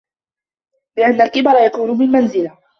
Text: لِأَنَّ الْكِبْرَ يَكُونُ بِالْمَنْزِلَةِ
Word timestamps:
لِأَنَّ 0.97 1.21
الْكِبْرَ 1.21 1.51
يَكُونُ 1.65 1.97
بِالْمَنْزِلَةِ 1.97 2.57